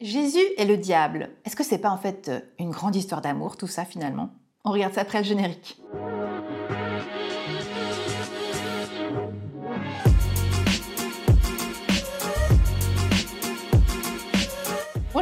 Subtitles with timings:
[0.00, 3.56] Jésus et le diable, est-ce que c'est pas en fait euh, une grande histoire d'amour
[3.56, 4.28] tout ça finalement?
[4.62, 5.80] On regarde ça après le générique.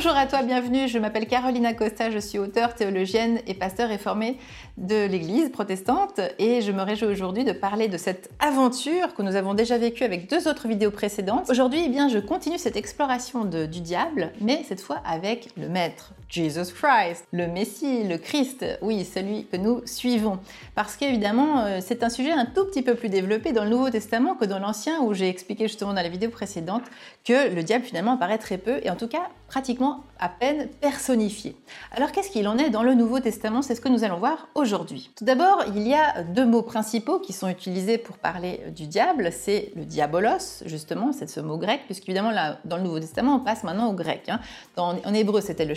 [0.04, 0.86] Bonjour à toi, bienvenue.
[0.86, 4.36] Je m'appelle Carolina Costa, je suis auteure, théologienne et pasteur réformée
[4.76, 9.34] de l'Église protestante et je me réjouis aujourd'hui de parler de cette aventure que nous
[9.34, 11.48] avons déjà vécue avec deux autres vidéos précédentes.
[11.48, 16.12] Aujourd'hui, eh bien, je continue cette exploration du diable, mais cette fois avec le Maître,
[16.34, 20.40] Jesus Christ, le Messie, le Christ, oui, celui que nous suivons.
[20.74, 23.88] Parce qu'évidemment, euh, c'est un sujet un tout petit peu plus développé dans le Nouveau
[23.88, 26.82] Testament que dans l'Ancien, où j'ai expliqué justement dans la vidéo précédente
[27.24, 31.54] que le diable finalement apparaît très peu et en tout cas pratiquement à peine personnifié.
[31.92, 33.62] Alors qu'est-ce qu'il en est dans le Nouveau Testament?
[33.62, 35.12] C'est ce que nous allons voir aujourd'hui.
[35.16, 39.30] Tout d'abord, il y a deux mots principaux qui sont utilisés pour parler du diable.
[39.30, 43.40] C'est le diabolos, justement, c'est ce mot grec, puisqu'évidemment là, dans le Nouveau Testament, on
[43.40, 44.28] passe maintenant au grec.
[44.28, 44.40] Hein.
[44.76, 45.74] en hébreu, c'était le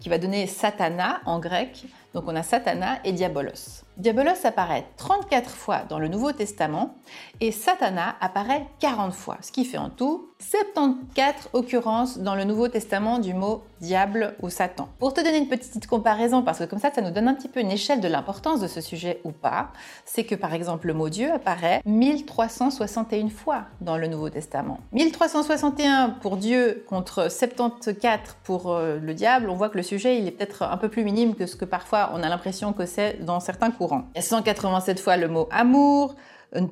[0.00, 1.86] qui va donner satana en grec.
[2.12, 3.84] Donc on a satana et diabolos.
[3.96, 6.96] Diabolos apparaît 34 fois dans le Nouveau Testament
[7.40, 12.66] et Satana apparaît 40 fois, ce qui fait en tout 74 occurrences dans le Nouveau
[12.66, 14.88] Testament du mot diable ou Satan.
[14.98, 17.48] Pour te donner une petite comparaison, parce que comme ça, ça nous donne un petit
[17.48, 19.70] peu une échelle de l'importance de ce sujet ou pas,
[20.04, 24.80] c'est que par exemple le mot Dieu apparaît 1361 fois dans le Nouveau Testament.
[24.92, 30.26] 1361 pour Dieu contre 74 pour euh, le diable, on voit que le sujet il
[30.26, 33.24] est peut-être un peu plus minime que ce que parfois on a l'impression que c'est
[33.24, 36.14] dans certains cours a 187 fois le mot amour,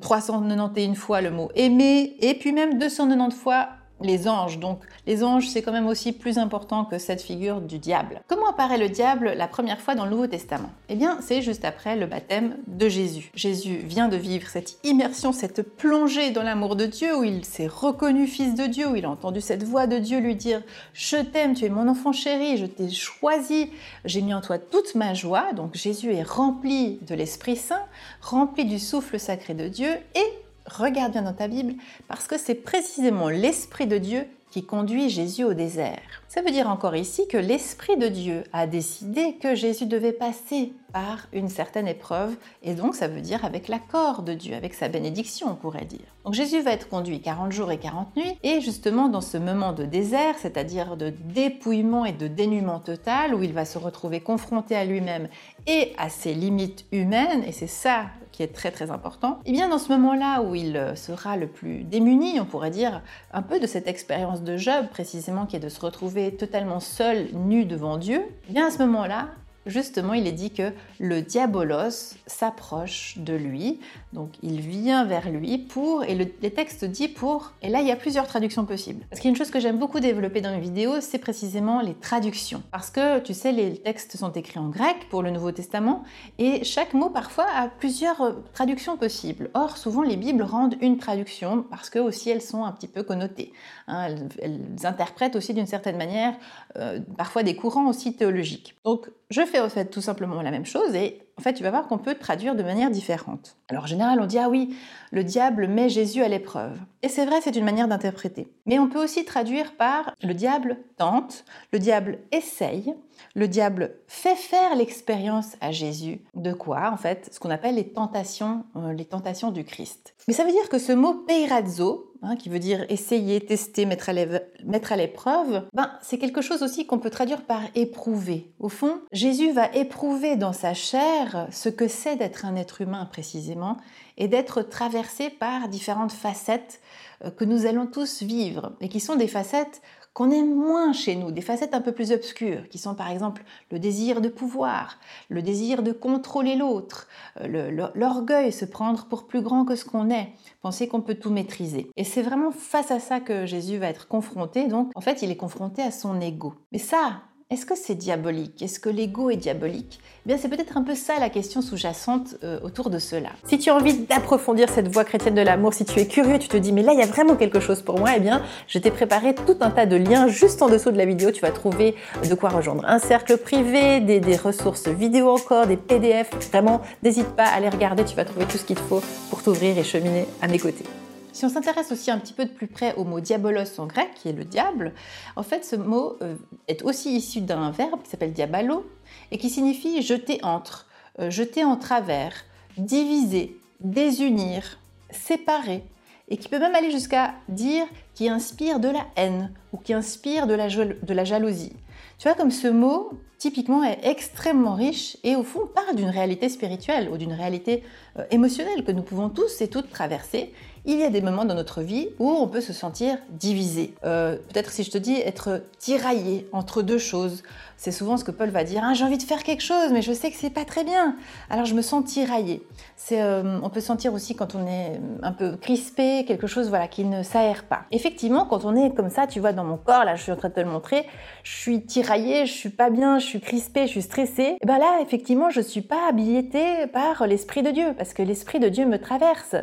[0.01, 3.69] 391 fois le mot aimer, et puis même 290 fois
[4.03, 4.59] les anges.
[4.59, 8.21] Donc les anges, c'est quand même aussi plus important que cette figure du diable.
[8.27, 10.69] Comment apparaît le diable la première fois dans le Nouveau Testament?
[10.89, 13.31] Eh bien, c'est juste après le baptême de Jésus.
[13.35, 17.67] Jésus vient de vivre cette immersion, cette plongée dans l'amour de Dieu, où il s'est
[17.67, 20.59] reconnu fils de Dieu, où il a entendu cette voix de Dieu lui dire⁇
[20.93, 23.69] Je t'aime, tu es mon enfant chéri, je t'ai choisi,
[24.05, 27.85] j'ai mis en toi toute ma joie⁇ Donc Jésus est rempli de l'Esprit Saint,
[28.21, 31.75] rempli du souffle sacré de Dieu, et regarde bien dans ta Bible,
[32.07, 36.21] parce que c'est précisément l'Esprit de Dieu qui conduit Jésus au désert.
[36.27, 40.73] Ça veut dire encore ici que l'Esprit de Dieu a décidé que Jésus devait passer
[40.91, 44.89] par une certaine épreuve, et donc ça veut dire avec l'accord de Dieu, avec sa
[44.89, 46.05] bénédiction, on pourrait dire.
[46.23, 49.73] Donc Jésus va être conduit 40 jours et 40 nuits, et justement dans ce moment
[49.73, 54.75] de désert, c'est-à-dire de dépouillement et de dénuement total, où il va se retrouver confronté
[54.75, 55.29] à lui-même
[55.65, 59.51] et à ses limites humaines, et c'est ça qui est très très important, et eh
[59.53, 63.01] bien dans ce moment-là où il sera le plus démuni, on pourrait dire
[63.31, 67.27] un peu de cette expérience de Job précisément qui est de se retrouver totalement seul,
[67.33, 69.29] nu devant Dieu, eh bien à ce moment-là,
[69.65, 73.79] justement, il est dit que le diabolos s'approche de lui,
[74.11, 77.91] donc il vient vers lui pour, et le, texte dit pour, et là il y
[77.91, 79.05] a plusieurs traductions possibles.
[79.09, 81.81] Parce qu'il y a une chose que j'aime beaucoup développer dans mes vidéos, c'est précisément
[81.81, 82.63] les traductions.
[82.71, 86.03] Parce que, tu sais, les textes sont écrits en grec pour le Nouveau Testament,
[86.37, 89.49] et chaque mot parfois a plusieurs euh, traductions possibles.
[89.53, 93.03] Or, souvent les Bibles rendent une traduction, parce que aussi elles sont un petit peu
[93.03, 93.53] connotées.
[93.87, 94.15] Hein.
[94.41, 96.33] elles, interprètent aussi d'une certaine manière
[96.75, 98.75] euh, parfois des courants aussi théologiques.
[98.83, 101.87] Donc, je en fait tout simplement la même chose et en fait, tu vas voir
[101.87, 103.57] qu'on peut traduire de manière différente.
[103.69, 104.75] Alors en général, on dit ah oui,
[105.11, 106.77] le diable met Jésus à l'épreuve.
[107.01, 108.47] Et c'est vrai, c'est une manière d'interpréter.
[108.65, 112.93] Mais on peut aussi traduire par le diable tente, le diable essaye,
[113.35, 117.89] le diable fait faire l'expérience à Jésus de quoi En fait, ce qu'on appelle les
[117.89, 120.13] tentations, euh, les tentations du Christ.
[120.27, 124.09] Mais ça veut dire que ce mot peirazzo, hein, qui veut dire essayer, tester, mettre
[124.09, 128.53] à l'épreuve, ben, c'est quelque chose aussi qu'on peut traduire par éprouver.
[128.59, 133.05] Au fond, Jésus va éprouver dans sa chair ce que c'est d'être un être humain
[133.05, 133.77] précisément
[134.17, 136.81] et d'être traversé par différentes facettes
[137.23, 139.81] euh, que nous allons tous vivre et qui sont des facettes
[140.13, 143.43] qu'on aime moins chez nous, des facettes un peu plus obscures, qui sont par exemple
[143.71, 147.07] le désir de pouvoir, le désir de contrôler l'autre,
[147.41, 150.29] euh, l'orgueil, se prendre pour plus grand que ce qu'on est,
[150.61, 151.89] penser qu'on peut tout maîtriser.
[151.97, 155.31] Et c'est vraiment face à ça que Jésus va être confronté, donc en fait il
[155.31, 156.53] est confronté à son ego.
[156.71, 157.23] Mais ça,
[157.53, 158.63] est-ce que c'est diabolique?
[158.63, 159.99] Est-ce que l'ego est diabolique?
[160.25, 163.29] Eh bien, c'est peut-être un peu ça la question sous-jacente euh, autour de cela.
[163.47, 166.47] Si tu as envie d'approfondir cette voie chrétienne de l'amour, si tu es curieux, tu
[166.47, 168.79] te dis mais là il y a vraiment quelque chose pour moi, eh bien, je
[168.79, 171.29] t'ai préparé tout un tas de liens juste en dessous de la vidéo.
[171.29, 171.95] Tu vas trouver
[172.27, 176.31] de quoi rejoindre un cercle privé, des, des ressources vidéo encore, des PDF.
[176.49, 178.03] Vraiment, n'hésite pas à les regarder.
[178.03, 180.85] Tu vas trouver tout ce qu'il te faut pour t'ouvrir et cheminer à mes côtés.
[181.33, 184.11] Si on s'intéresse aussi un petit peu de plus près au mot diabolos en grec,
[184.15, 184.93] qui est le diable,
[185.35, 186.35] en fait ce mot euh,
[186.67, 188.85] est aussi issu d'un verbe qui s'appelle diabalo
[189.31, 190.87] et qui signifie jeter entre,
[191.19, 192.33] euh, jeter en travers,
[192.77, 194.77] diviser, désunir,
[195.09, 195.83] séparer,
[196.29, 200.47] et qui peut même aller jusqu'à dire qui inspire de la haine ou qui inspire
[200.47, 201.73] de la, de la jalousie.
[202.19, 203.11] Tu vois, comme ce mot,
[203.43, 207.83] typiquement, est extrêmement riche et au fond parle d'une réalité spirituelle ou d'une réalité
[208.17, 210.53] euh, émotionnelle que nous pouvons tous et toutes traverser.
[210.85, 213.95] Il y a des moments dans notre vie où on peut se sentir divisé.
[214.03, 217.43] Euh, peut-être si je te dis être tiraillé entre deux choses.
[217.77, 218.81] C'est souvent ce que Paul va dire.
[218.83, 221.15] Ah, j'ai envie de faire quelque chose, mais je sais que c'est pas très bien.
[221.49, 222.65] Alors je me sens tiraillé.
[223.13, 227.03] Euh, on peut sentir aussi quand on est un peu crispé, quelque chose voilà qui
[227.05, 227.83] ne s'aère pas.
[227.91, 230.37] Effectivement, quand on est comme ça, tu vois dans mon corps, là, je suis en
[230.37, 231.05] train de te le montrer,
[231.43, 234.57] je suis tiraillé, je suis pas bien, je suis crispé, je suis stressé.
[234.61, 238.59] Et ben là, effectivement, je suis pas habilité par l'esprit de Dieu parce que l'Esprit
[238.59, 239.55] de Dieu me traverse.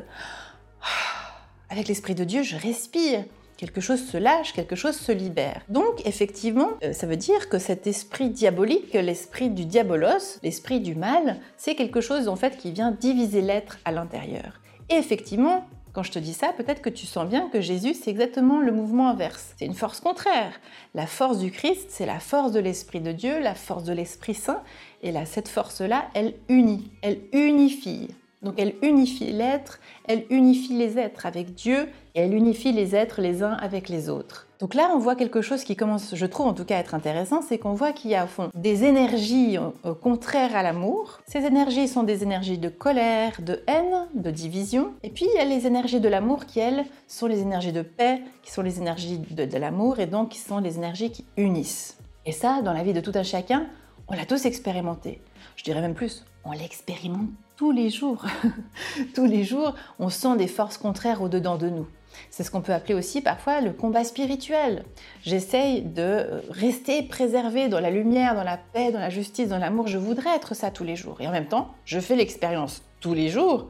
[1.71, 3.25] Avec l'Esprit de Dieu, je respire.
[3.57, 5.61] Quelque chose se lâche, quelque chose se libère.
[5.69, 10.95] Donc, effectivement, euh, ça veut dire que cet esprit diabolique, l'esprit du diabolos, l'esprit du
[10.95, 14.61] mal, c'est quelque chose en fait qui vient diviser l'être à l'intérieur.
[14.89, 18.11] Et effectivement, quand je te dis ça, peut-être que tu sens bien que Jésus, c'est
[18.11, 19.55] exactement le mouvement inverse.
[19.59, 20.61] C'est une force contraire.
[20.95, 24.35] La force du Christ, c'est la force de l'Esprit de Dieu, la force de l'Esprit
[24.35, 24.63] Saint.
[25.03, 28.09] Et là, cette force-là, elle unit, elle unifie.
[28.43, 33.21] Donc elle unifie l'être, elle unifie les êtres avec Dieu et elle unifie les êtres
[33.21, 34.47] les uns avec les autres.
[34.61, 36.95] Donc là, on voit quelque chose qui commence, je trouve en tout cas, à être
[36.95, 39.59] intéressant, c'est qu'on voit qu'il y a au fond des énergies
[40.03, 41.21] contraires à l'amour.
[41.27, 44.93] Ces énergies sont des énergies de colère, de haine, de division.
[45.03, 47.83] Et puis il y a les énergies de l'amour qui, elles, sont les énergies de
[47.83, 51.25] paix, qui sont les énergies de, de l'amour et donc qui sont les énergies qui
[51.37, 51.99] unissent.
[52.27, 53.67] Et ça, dans la vie de tout un chacun,
[54.11, 55.23] on l'a tous expérimenté.
[55.57, 58.27] Je dirais même plus, on l'expérimente tous les jours.
[59.15, 61.87] tous les jours, on sent des forces contraires au-dedans de nous.
[62.29, 64.85] C'est ce qu'on peut appeler aussi parfois le combat spirituel.
[65.23, 69.87] J'essaye de rester préservé dans la lumière, dans la paix, dans la justice, dans l'amour.
[69.87, 71.21] Je voudrais être ça tous les jours.
[71.21, 73.69] Et en même temps, je fais l'expérience tous les jours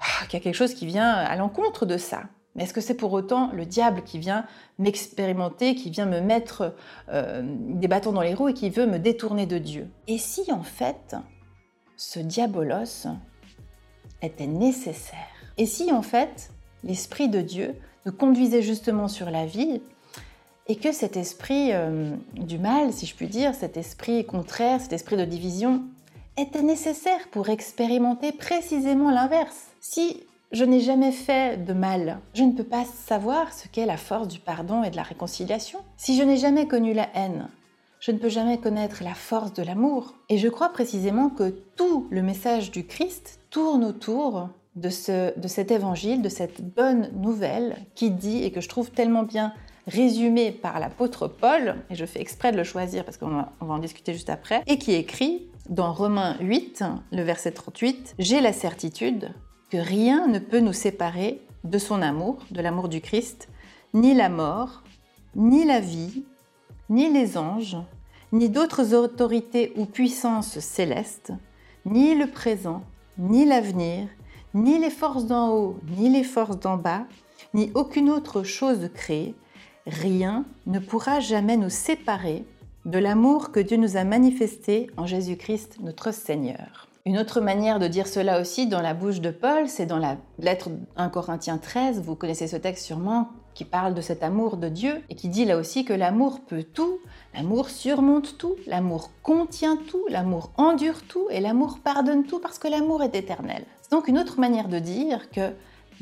[0.00, 2.22] ah, qu'il y a quelque chose qui vient à l'encontre de ça.
[2.58, 4.44] Est-ce que c'est pour autant le diable qui vient
[4.78, 6.74] m'expérimenter, qui vient me mettre
[7.10, 9.88] euh, des bâtons dans les roues et qui veut me détourner de Dieu?
[10.06, 11.16] Et si en fait
[11.96, 13.06] ce diabolos
[14.22, 15.18] était nécessaire?
[15.56, 16.50] Et si en fait
[16.84, 17.74] l'Esprit de Dieu
[18.06, 19.80] nous conduisait justement sur la vie
[20.68, 24.92] et que cet esprit euh, du mal, si je puis dire, cet esprit contraire, cet
[24.92, 25.82] esprit de division,
[26.36, 29.68] était nécessaire pour expérimenter précisément l'inverse?
[29.80, 30.22] Si
[30.52, 34.28] je n'ai jamais fait de mal, je ne peux pas savoir ce qu'est la force
[34.28, 35.80] du pardon et de la réconciliation.
[35.96, 37.48] Si je n'ai jamais connu la haine,
[38.00, 40.14] je ne peux jamais connaître la force de l'amour.
[40.28, 45.48] Et je crois précisément que tout le message du Christ tourne autour de, ce, de
[45.48, 49.52] cet évangile, de cette bonne nouvelle qui dit, et que je trouve tellement bien
[49.86, 53.74] résumé par l'apôtre Paul, et je fais exprès de le choisir parce qu'on va, va
[53.74, 58.52] en discuter juste après, et qui écrit dans Romains 8, le verset 38, J'ai la
[58.52, 59.30] certitude
[59.70, 63.48] que rien ne peut nous séparer de son amour, de l'amour du Christ,
[63.94, 64.82] ni la mort,
[65.34, 66.24] ni la vie,
[66.88, 67.76] ni les anges,
[68.32, 71.32] ni d'autres autorités ou puissances célestes,
[71.84, 72.82] ni le présent,
[73.18, 74.08] ni l'avenir,
[74.54, 77.04] ni les forces d'en haut, ni les forces d'en bas,
[77.54, 79.34] ni aucune autre chose créée,
[79.86, 82.44] rien ne pourra jamais nous séparer
[82.84, 86.87] de l'amour que Dieu nous a manifesté en Jésus-Christ notre Seigneur.
[87.08, 90.18] Une autre manière de dire cela aussi dans la bouche de Paul, c'est dans la
[90.38, 90.68] lettre
[90.98, 95.00] 1 Corinthiens 13, vous connaissez ce texte sûrement, qui parle de cet amour de Dieu
[95.08, 96.98] et qui dit là aussi que l'amour peut tout,
[97.32, 102.68] l'amour surmonte tout, l'amour contient tout, l'amour endure tout et l'amour pardonne tout parce que
[102.68, 103.64] l'amour est éternel.
[103.80, 105.52] C'est donc une autre manière de dire que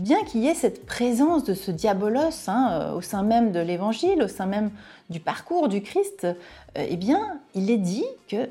[0.00, 3.60] bien qu'il y ait cette présence de ce diabolos hein, euh, au sein même de
[3.60, 4.72] l'évangile, au sein même
[5.08, 6.34] du parcours du Christ, euh,
[6.76, 8.48] eh bien, il est dit que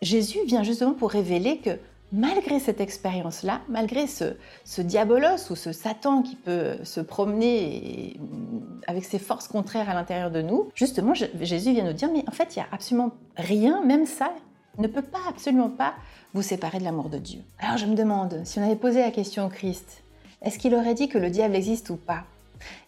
[0.00, 1.78] Jésus vient justement pour révéler que
[2.12, 4.34] malgré cette expérience-là, malgré ce,
[4.78, 8.20] diabolos ou ce Satan qui peut se promener
[8.86, 12.32] avec ses forces contraires à l'intérieur de nous, justement, Jésus vient nous dire, mais en
[12.32, 14.32] fait, il n'y a absolument rien, même ça,
[14.78, 15.94] ne peut pas, absolument pas
[16.34, 17.40] vous séparer de l'amour de Dieu.
[17.58, 20.02] Alors je me demande, si on avait posé la question au Christ,
[20.42, 22.24] est-ce qu'il aurait dit que le diable existe ou pas?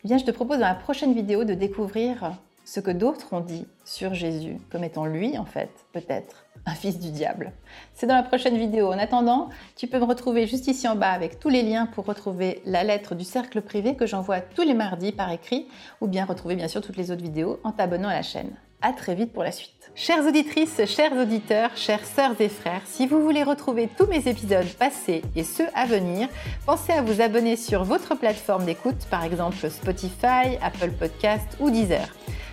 [0.04, 2.32] Eh bien, je te propose dans la prochaine vidéo de découvrir
[2.64, 6.98] ce que d'autres ont dit sur Jésus comme étant lui, en fait, peut-être, un fils
[6.98, 7.52] du diable.
[7.92, 8.88] C'est dans la prochaine vidéo.
[8.88, 12.06] En attendant, tu peux me retrouver juste ici en bas avec tous les liens pour
[12.06, 15.68] retrouver la lettre du cercle privé que j'envoie tous les mardis par écrit,
[16.00, 18.56] ou bien retrouver bien sûr toutes les autres vidéos en t'abonnant à la chaîne.
[18.86, 19.90] À très vite pour la suite.
[19.94, 24.68] Chères auditrices, chers auditeurs, chères sœurs et frères, si vous voulez retrouver tous mes épisodes
[24.78, 26.28] passés et ceux à venir,
[26.66, 32.06] pensez à vous abonner sur votre plateforme d'écoute, par exemple Spotify, Apple Podcast ou Deezer.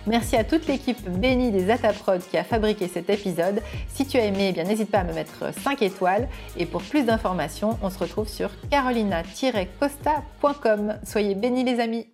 [0.06, 3.60] Merci à toute l'équipe bénie des Ataprod qui a fabriqué cet épisode.
[3.88, 6.30] Si tu as aimé, eh n'hésite pas à me mettre 5 étoiles.
[6.56, 10.98] Et pour plus d'informations, on se retrouve sur carolina-costa.com.
[11.04, 12.06] Soyez bénis les amis